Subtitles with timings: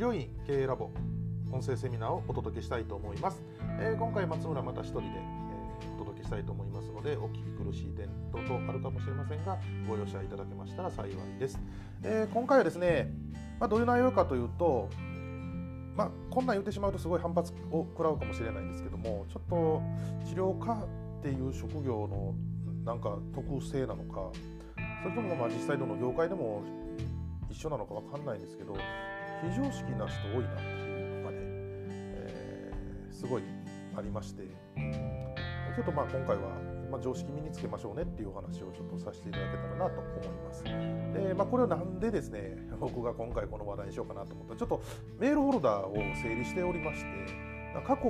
[0.00, 0.88] 治療院経営ラボ
[1.52, 3.42] 音声セミナーをお届けしたいと思います、
[3.78, 11.60] えー、今回松村また一人で、えー、お届けしたいと思いますのでお聞き苦しい点等々あるかもしれませんがご容赦いただけましたら幸いです、
[12.02, 13.12] えー、今回はですね、
[13.58, 14.88] まあ、どういう内容かというと
[15.94, 19.82] まあ、こんなん言ってしまうとすごい反発を食らうかもしれないんですけどもちょっと
[20.24, 22.34] 治療家っていう職業の
[22.86, 24.30] なんか特性なのか
[25.02, 26.62] それともまあ実際どの業界でも
[27.50, 28.74] 一緒なのか分かんないんですけど
[29.42, 33.42] 非常識な人多いなっていうのがね、えー、すごい
[33.96, 34.42] ありまして
[35.74, 36.50] ちょっとまあ今回は、
[36.90, 40.64] まあ、常識身につけましょうねっていうお話をちょっとさせていただけたらなと思います。
[40.64, 44.82] でまあ、これをなんでですね 僕が今回この話題にしようかなと思ったらちょっと
[45.18, 47.06] メールフォルダーを整理しておりまして
[47.86, 48.04] 過去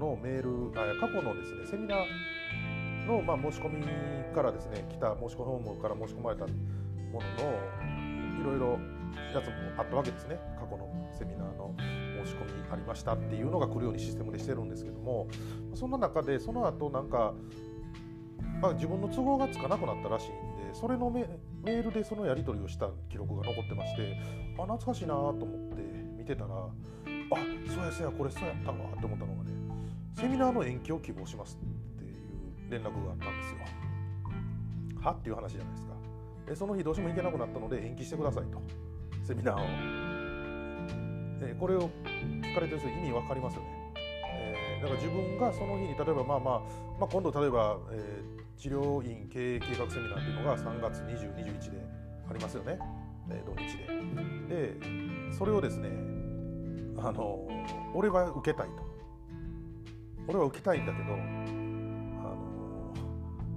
[0.00, 3.84] のメールあ過去のですねセミナーの、まあ、申し込み
[4.34, 6.52] からですね来た申し込みフォームから申し込まれたも
[7.12, 7.76] のの
[8.40, 8.78] いろいろ
[9.34, 10.38] やつもあったわけですね
[11.12, 11.74] セミナーの
[12.24, 15.28] 申し込みありましたっていうのが来るようにシステムでしてるんですけども
[15.74, 17.34] そんな中でその後なんか、
[18.60, 20.30] まあ、自分の都合がつかなくなったらしいん
[20.68, 24.16] でそれのメールでそのやり取りをした記録が残ってまして
[24.58, 25.82] あ懐かしいなと思って
[26.18, 26.70] 見てたらあ
[27.74, 29.50] そうやそうやこれそうやったわって思ったのがね
[30.18, 32.14] セミナーの延期を希望しますっていう
[32.70, 33.58] 連絡があったんですよ。
[35.02, 35.12] は？
[35.12, 35.92] っていう話じゃないですか。
[36.48, 38.62] でその日どうしても行けなくなったので延期してくださいと。
[39.24, 39.58] セミナーを、
[41.42, 41.90] えー、これを
[42.42, 43.92] 聞かれてる人意味分かりますよね、
[44.26, 46.60] えー、だから自分がその日に例えばまあまあ、
[47.00, 51.86] まあ、今度例えば、えー、治療院経営計画セミナーっていうのが3月20、21で
[52.28, 52.78] ありますよね、
[53.30, 53.76] え、土日
[54.48, 54.54] で。
[54.54, 55.90] でそれをですね
[56.98, 57.46] あの
[57.94, 58.86] 俺は受けたいと。
[60.28, 62.92] 俺は受けたいんだけどあの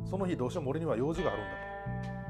[0.06, 1.46] その日どうしても俺には用事があるん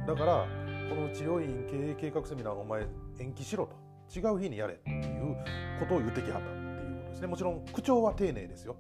[0.08, 0.20] だと。
[0.20, 0.47] だから
[0.89, 2.88] この治療院経営計画セミナーお前
[3.20, 3.89] 延期しろと。
[4.16, 5.38] 違う日にやれっていう
[5.80, 7.28] ことを言ってきはったっていうことですね。
[7.28, 8.76] もちろん口調は丁寧ですよ。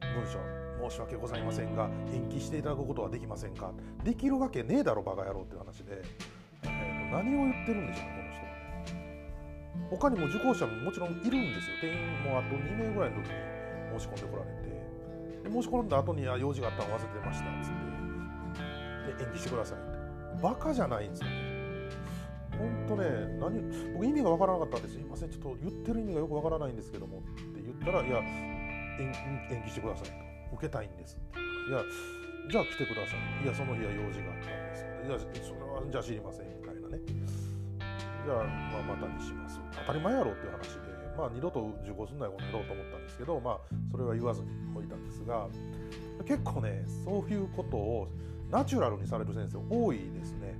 [0.00, 0.38] 文章
[0.90, 3.72] 申し訳ございませんが延期していただくことはできませんか
[4.04, 6.02] できるわけねえだろバカ野郎っていう話で、
[6.62, 8.48] えー、何を言ってるんでしょうねこの人は。
[8.94, 11.76] ね他にも受講者ももちろんいるんですよ。
[11.80, 14.68] 定員もあと2名ぐらいの時に申し込んでこられて。
[15.48, 19.24] で申し込んだ後に用事があったの忘れてましたっつって。
[19.24, 20.42] で延期してください。
[20.42, 21.47] バカじゃないんですよね。
[22.58, 23.08] 本当ね
[23.40, 23.62] 何
[23.94, 24.94] 僕意味が分からなかったんです。
[24.94, 27.18] すいませんちょっと言ってる意味がよく分からないんですけども。
[27.18, 27.20] っ
[27.54, 28.18] て言ったらいや
[28.98, 30.14] 延期してくださいと。
[30.56, 31.16] 受けたいんです。
[31.16, 31.82] っていや
[32.50, 33.44] じゃあ来てください。
[33.44, 34.84] いやその日は用事があったんです。
[35.06, 36.98] いやそれはじゃあ知りませんみたいなね。
[38.26, 39.60] じゃあ、まあ、またにします。
[39.86, 43.58] 当たり前やろっていう話でまあ二度と受講すんなよこの野郎と思ったんですけどまあ
[43.90, 45.48] それは言わずに置いたんですが
[46.26, 48.08] 結構ねそういうことを
[48.50, 50.54] ナチュラルにされる先生多いですね。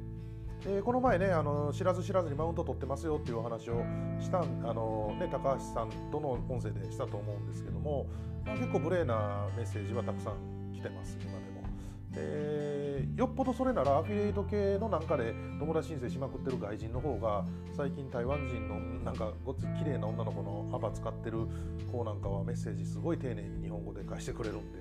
[0.66, 3.84] えー、この前ねあの知らず知らずにマウント取ってますよっていうお話を
[4.20, 8.06] したあの、ね、高橋さんとの音声でしたと思うんですけども、
[8.44, 11.58] まあ、結構無礼なメッセージはたくさん来てます今でも。
[12.10, 17.44] でよっぽどそれならアフィリエイト系のなんかで友達申請しまくってる外人の方が
[17.76, 21.46] 最近台湾人のなんかごつ綺麗な女の子のアバ使ってる
[21.92, 24.78] 子なんかはメッセージすごい丁寧に日本語で返してくれるんで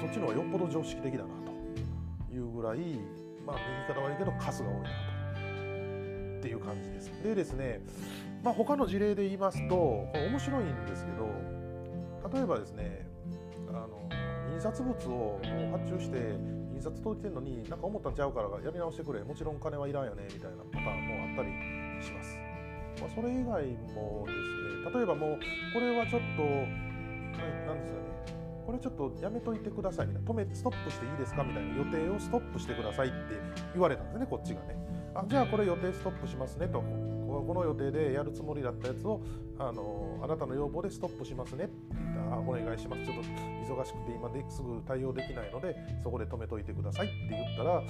[0.00, 1.28] そっちの方がよっぽど常識的だな
[2.28, 2.78] というぐらい
[3.46, 3.56] まあ
[3.88, 5.05] 言い方悪いけど数が多いな。
[6.38, 7.12] っていう感じです。
[7.22, 7.80] でですね、
[8.42, 11.30] まあ、他の事例で言いますとこれ面白いんですけど
[12.32, 13.06] 例えばですね
[13.68, 14.08] あの
[14.52, 15.40] 印刷物を
[15.72, 16.16] 発注して
[16.74, 21.50] 印刷届いてるのになんか思ったんちゃうからやり直してくれもちろん金はいらんよねみたいなパターンもあったり
[22.04, 22.38] します。
[23.00, 23.62] まあ、それ以外
[23.94, 25.38] もですね例えばもう
[25.74, 28.06] これはちょっと何ですかね
[28.66, 33.16] これちょっとやめといてくださいみたいな止めストップしていいですかみたいな予定をストップしてくださいって
[33.74, 34.76] 言われたんですねこっちがね。
[35.20, 36.82] あじゃあこれ予定ストップしますねと。
[37.26, 39.20] この予定でやるつもりだったやつを
[39.58, 42.30] あのあなたの要望でストップしますねって言った。
[42.30, 43.04] らお願いします。
[43.04, 47.82] ちょっと忙しくて今ですぐ対応できないのでそこで止めといてくださいって言ったら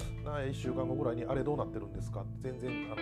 [0.42, 2.24] 1週間後ぐらいにあれどうなってるんですか？
[2.40, 2.96] 全然あ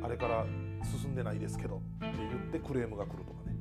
[0.00, 0.46] のあれから
[0.82, 3.56] 進んでないですけどって言ってクレームが来るとかね。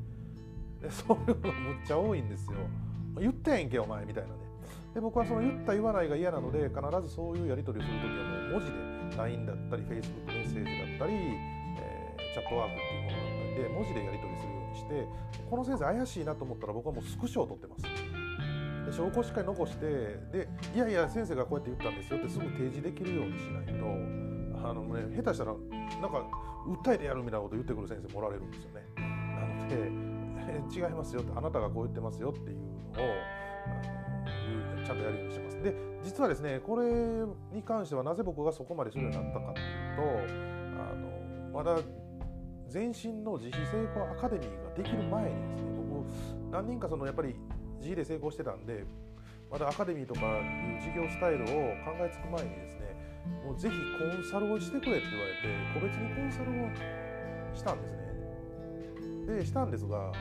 [0.82, 2.58] でそういうのむっちゃ多いんですよ。
[3.20, 4.36] 言ってへんけお前みたいなね。
[4.94, 15.08] で僕はその言った言わないが嫌なので必ずそういうやり取りをするときはもう文字で LINE だったり Facebook メッセージだったり、えー、チャットワークっていうものだったりで文字でやり取りするようにして
[15.50, 17.84] この先生怪しいなと思ったら僕はもうスクショを取ってます。
[18.88, 19.86] で証拠をしっかり残して
[20.32, 23.74] でいやいや先生がこうやって言ったんですよってすぐ提示できるようにしないと
[24.66, 25.54] あの、ね、下手したら
[26.02, 26.24] なんか
[26.66, 28.84] 訴えてやるみたいなこと言ってくる先生もおられるんですよね。
[28.98, 30.18] なので
[30.74, 33.48] 違いますよってあなたがこう言ってますよっていうのを
[34.28, 35.62] いうちゃんとやるようにしてます。
[35.64, 36.86] で実はですねこれ
[37.52, 40.02] に関してはなぜ僕がそこまでするようになったかっていうと
[40.82, 41.78] あのまだ
[42.72, 47.36] 前身の自費成功アカデミーができる前にですね僕何人かそのやっぱり
[47.80, 48.86] 自費で成功してたんで
[49.50, 50.24] まだアカデミーとかい
[50.78, 52.88] う事業スタイルを考えつく前にですね
[53.46, 58.08] もうぜひコンサルをしてくれって言われて個別にコンサルをしたんですね
[59.38, 60.12] でしたんですが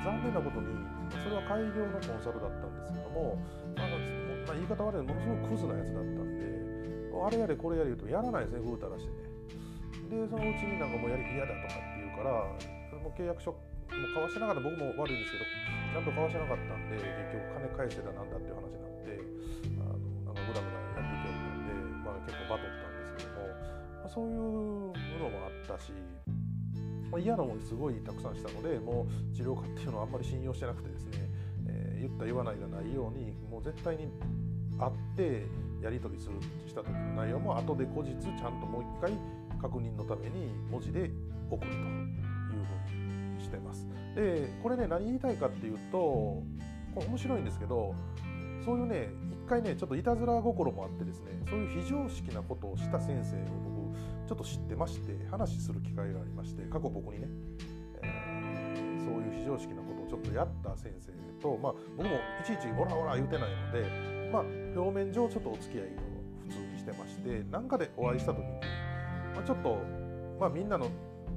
[0.00, 0.72] 残念なことに
[1.20, 3.36] それは開業のコンサルだったんですけども、
[3.76, 6.42] まあ、まあ、言い方悪いものすごくクズなやつだったんで
[7.12, 9.28] あれやれこれやれ言うとやらないですねぐうたらしてね。
[10.08, 12.44] でそのうちになんかもうやり嫌だとかって言うから
[13.00, 13.60] もう契約書も
[13.92, 14.64] 交わしてなかった。
[14.64, 19.20] 僕も悪いんですけどちゃんと交わしてなかったんで結局金返せだなんだっていう話になって
[19.76, 23.52] あのなんかグラグラやってきよったんで、まあ、結構バトったんですけども、
[24.00, 24.40] まあ、そういう
[25.20, 25.92] のもあったし、
[27.12, 31.28] まあ、嫌な思いすごいたくさんしたのでもう治療家っていうのはあんまり信用してなくてですね、
[31.68, 34.08] えー、言った言わないがないようにもう絶対に
[34.78, 35.46] 会って
[35.82, 36.36] やり取りする
[36.66, 39.12] した時の内容も後で後日ちゃんともう一回
[39.60, 41.10] 確認のために文字で
[41.50, 41.82] 送るという
[42.88, 43.86] ふうにしてます。
[44.16, 46.44] でこれね何言いたいかっていうとこ
[46.96, 47.94] れ面白いんですけど
[48.64, 53.71] そういうね一回ねちょっといたずら心もあってですねそういう非常識なことをした先生を僕
[54.26, 57.28] ちょっと知ってまして話する機会がありまして過去僕にね、
[58.02, 64.42] えー、そういう非常識なことをちょっとやった先生と、まあ、僕もいちいちオラオラ言うてないので、まあ、
[64.80, 65.88] 表面上ちょっとお付き合いを
[66.48, 68.44] 普通にしてまして何かでお会いした時に、
[69.34, 69.78] まあ、ちょっと、
[70.40, 70.88] まあ、みんなの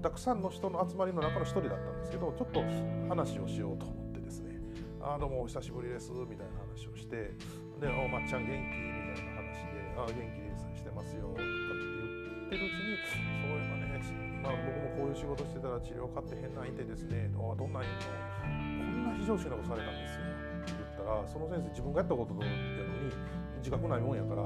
[0.01, 2.61] たくさんの人の集まりの中の一人だったんですけどちょっと
[3.09, 4.59] 話をしようと思ってですね
[5.01, 7.33] 「ああどうもお久しぶりです」みたいな話をして
[7.81, 10.44] 「でおまっちゃん元気?」みたいな話で「ああ元気
[12.45, 12.97] ってるうちに
[13.42, 14.01] 「そういえばね、
[14.44, 17.97] まあ、僕もこういう仕事してたら治療家って変な相手ですね」ああどんなんいいの
[18.77, 20.25] こんな非常識なことされたんですよ」
[20.62, 23.12] って言ったらその先生自分がやったことやのに
[23.57, 24.44] 自覚ないもんやから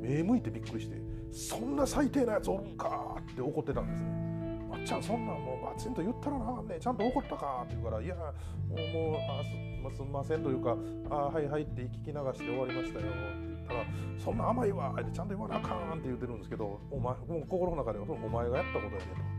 [0.00, 0.96] 目向いてびっくりして
[1.32, 4.26] 「そんな最低なやつおるんか!」って怒ってたんですね。
[4.68, 8.78] まっちゃんそんなんもうバチンと言ったらなねちゃんと怒ったかって言うからいやもう
[9.12, 9.50] もうあす,、
[9.82, 10.76] まあ、すんませんというか
[11.08, 13.84] あはいはいって聞き流して終わりましたよって言ったら
[14.16, 19.36] そんな甘いわってちゃんと言わなあかんって言ってるんですけどお前もう心の中ではお前がやったことやねと。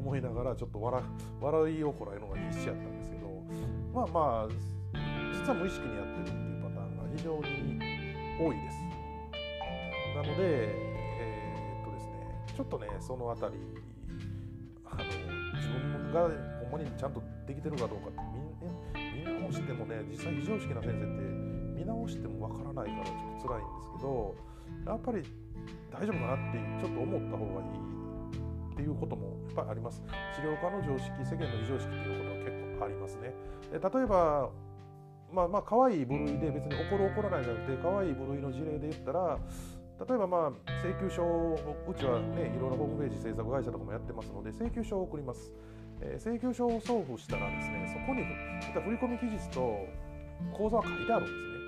[0.00, 1.02] 思いながらちょっと笑
[1.40, 3.28] 笑いをこらえるのが必死やったんですけど
[3.92, 4.48] まあまあ
[5.32, 7.42] 実は無意識にやってるっていうパターンが非常に
[8.40, 8.76] 多いです。
[10.16, 13.60] なのでえー、っとですねちょっとねその辺り
[14.84, 15.04] あの
[15.54, 16.22] 自分が
[16.70, 18.20] ほんまにちゃんとできてるかどうかって
[18.98, 21.39] 見見直してもね実際非常識な先生って
[21.80, 24.34] 見直してもわからないからちょっと辛いんですけど
[24.86, 25.24] やっぱり
[25.88, 27.90] 大丈夫かなってちょっと思った方がいい
[28.72, 30.02] っていうこともやっぱりあります。
[30.36, 33.34] 治療科の常識世間の非常識っていうことは結構ありますね。
[33.72, 34.50] で例えば
[35.32, 39.38] まあまあ可愛い部類で別に怒る怒らないじゃなくて可愛い部類の事例で言ったら
[40.08, 45.52] 例えばまあ請求書をうちはねいろんなホームページ制作会社とかもやってますので請求書を送ります、
[46.00, 49.86] えー、請求書を送付したらですねそこに振込期日と
[50.56, 51.59] 口座は書いてあるんですね。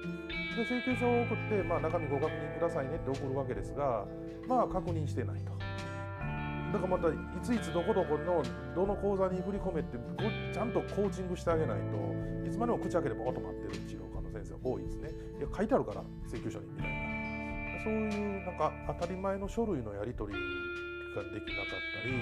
[0.56, 4.04] で請求書を送って、まあ、中身ご確認くださいねって送るわけですが
[4.46, 5.52] まあ確認してないと。
[6.72, 7.12] だからまたい
[7.42, 8.42] ついつどこどこの
[8.74, 9.98] どの口座に振り込めって
[10.54, 15.10] ちゃんとコーチングしてあげないといつまでも口開ければオと待ってる治療科の先生多いですね。
[15.38, 17.12] いや書いてあるから請求書にみたいな
[17.84, 20.38] そういうなんか当たり前の書類のやり取り
[21.14, 22.14] ができなかったり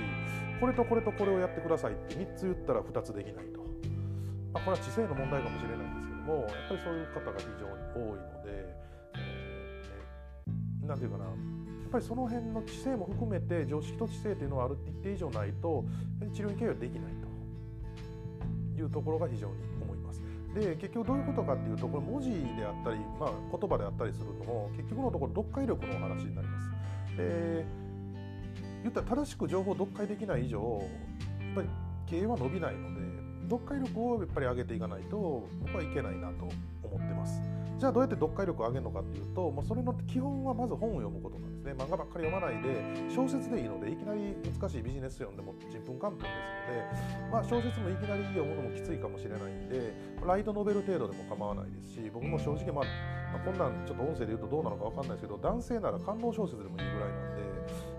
[0.58, 3.60] これとこれとこれをやってくださいって3つ言ったら2つできないと、
[4.52, 5.89] まあ、これは知性の問題かもしれない
[6.20, 8.76] もやっぱりそういう方が非常に多いので
[10.86, 15.84] 何、えー、て言うかなやっぱりその辺の知性も含めて常識と知性というのはある一定以上ないと
[16.32, 17.12] 治療に経由できない
[18.76, 20.22] というところが非常に思います
[20.54, 27.16] で結局どういうことかっていうとこれ文字であったり、まあ、言葉であったりするのも結局のところ読解力のお話になります。
[27.16, 27.64] で
[28.82, 30.82] 言ったら正しく情報を読解できない以上
[31.40, 31.68] やっぱり
[32.06, 33.19] 経営は伸びないので
[33.50, 36.48] 読解力をやっぱり上げていかないと僕はいけないなと
[36.84, 37.42] 思ってます。
[37.80, 46.28] じゃあどうやって読解力を上げるのかっていうともうそれの基本はまず本を読むことなんですね漫画ばっかり読まないで小説でいいのでいきなり難しいビジネス読んでもちんぷんかんぷんで
[46.92, 52.84] すので、まあ、小説もいきなり読むのもきついかもしれないんでライトノベル程度でも構わないですし僕も正直、まあ、
[53.32, 57.40] まあ、こんなんちょっと音声で言うとどうなのか分かんないですけど男性なら感動小説でもいいぐらいなんで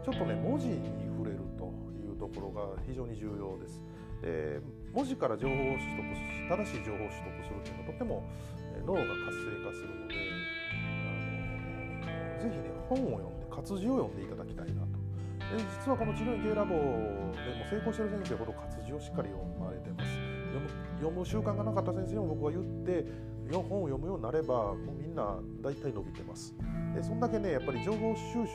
[0.05, 3.81] ちょっとね文字に触れるというところが非常に重要です。
[4.21, 4.61] で
[4.93, 8.23] 文字から情報を取得し正しい情報を取得するというのはとても
[8.85, 10.15] 脳が活性化するので
[12.03, 14.99] あのぜひね本を読んで活字を読んでいただきたいなと。
[15.51, 17.33] で実はこの治療院系ラボでも
[17.69, 20.11] 成功してる先生ほど活字をしっかり読まれてます。
[20.99, 23.05] 読む習慣がなかった先生にも僕が言って
[23.51, 26.55] 本を読むようになればもうみんな大体伸びてます。
[26.95, 28.51] でそんだけねやっぱり情報収集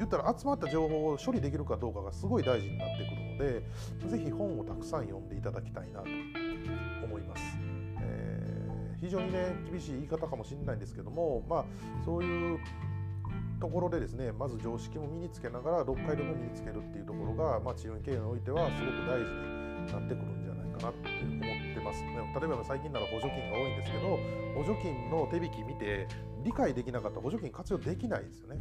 [0.00, 6.06] 言ったら集まった情報を処理できるかどうかがすごい大事になってくるのでぜひ本をたくさん読んでいただきたいなと
[7.04, 7.42] 思います。
[8.00, 11.64] えー、非常にね厳しい言い方かもしれないんですけどもまあ
[12.02, 12.58] そういう
[13.60, 24.18] ところでですねまず常識も身につけながら読解力も身につけるっていうところが、まあ、治療院経営においてはすごく大事になってくるんじゃないかなって思ってます、ね、例えば最近なら補助金が多いんですけど
[24.56, 26.08] 補助金の手引き見て
[26.42, 28.56] 理解できなかったら補助金活用できないですよね。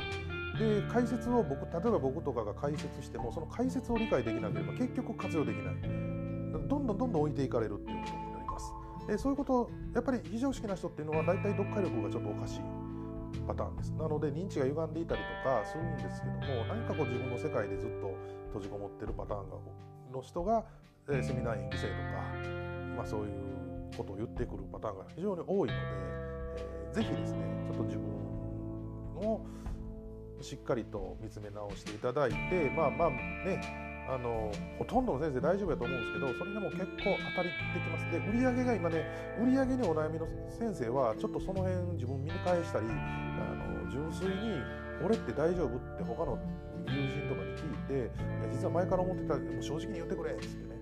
[0.59, 5.75] で解説を僕例えば僕とかが解説してもその解説を理解できなければ結局活用できない。
[6.67, 8.73] どんどんどんどん置いていかれるっていうことになります。
[9.07, 12.61] でそういうことやっぱり非常識な人っていうのは大体読解力がちょっとおかしい。
[13.47, 13.91] パターンです。
[13.93, 18.13] なので認知が歪んでいたりとかするんですけども何かこう自分の世界でずっと
[18.47, 19.55] 閉じこもってるパターンが
[20.11, 20.65] の人が、
[21.07, 21.99] えセミナー演技生とか、
[22.97, 25.73] まあ、そういうことを言ってくるパターンが非常に多いので、
[26.57, 29.41] えー、ぜひですねちょっと自分を
[30.41, 33.61] しっかりと見つめ直していただいてまあまあね
[34.09, 39.05] あのほとんどの先生大丈夫やと思うんですけどそれでも結構当たりできますで売り上げが今ね
[39.39, 40.25] 売り上げにお悩みの
[40.57, 44.57] 先生はちょっとその辺自分見返したりあの純粋に
[45.05, 46.39] 「俺って大丈夫?」って他の
[46.87, 48.09] 友人とかに聞いて
[48.51, 50.79] 「実は前から思ってたもう正直に言ってくれ」っつってね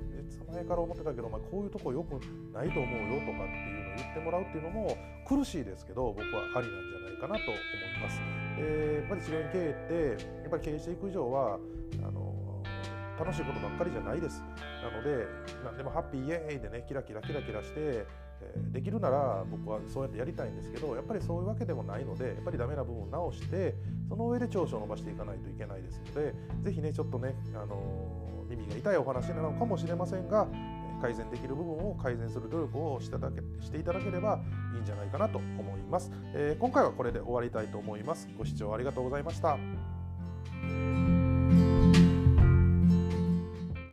[0.53, 2.13] 前から思ってたけど、お前こういうとこよく
[2.53, 4.97] ないと思うよとかっていうのを言ってもらうっていうのも
[5.27, 8.46] 苦しいですけど僕はありなんじゃないかなと思います。
[8.57, 11.59] え、やっぱり治療院経営ってやっぱり経営していく以上は
[12.03, 12.63] あの
[13.19, 14.43] 楽しいことばっかりじゃないです。
[14.83, 15.25] なので
[15.63, 18.05] 何でもハッピーイエーイでねキラキラキラキラして
[18.71, 23.75] できるなら僕はそうやってやりたいんですけどやっぱりそういうわけでもないのでやっぱりダメな部分を直して
[24.07, 26.33] その上で長所を伸ばしていかないといけないですので
[26.63, 30.47] ぜひねちょっとね、あの耳が痛いお話なのかもしれませんが
[31.01, 34.39] 改善できる部分を改善する努力をしていただけしていただければ
[34.75, 38.27] いいんじゃないかなと思います、えー、今回はこれで終わりたいと思います。
[38.37, 39.57] ご視聴ありがとうございました。